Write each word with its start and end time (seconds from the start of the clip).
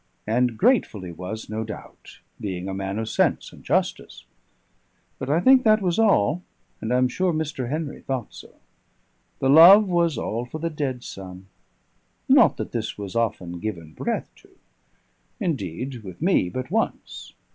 And 0.25 0.57
grateful 0.57 1.01
he 1.01 1.11
was, 1.11 1.47
no 1.47 1.63
doubt, 1.63 2.21
being 2.39 2.67
a 2.67 2.73
man 2.73 2.97
of 2.97 3.07
sense 3.07 3.53
and 3.53 3.63
justice. 3.63 4.25
But 5.19 5.29
I 5.29 5.39
think 5.39 5.61
that 5.63 5.79
was 5.79 5.99
all, 5.99 6.41
and 6.81 6.91
I 6.91 6.97
am 6.97 7.07
sure 7.07 7.31
Mr. 7.31 7.69
Henry 7.69 8.01
thought 8.01 8.33
so. 8.33 8.55
The 9.37 9.49
love 9.51 9.87
was 9.87 10.17
all 10.17 10.45
for 10.45 10.57
the 10.57 10.71
dead 10.71 11.03
son. 11.03 11.45
Not 12.27 12.57
that 12.57 12.71
this 12.71 12.97
was 12.97 13.15
often 13.15 13.59
given 13.59 13.93
breath 13.93 14.31
to; 14.37 14.49
indeed, 15.39 16.01
with 16.03 16.19
me 16.19 16.49
but 16.49 16.71
once. 16.71 17.33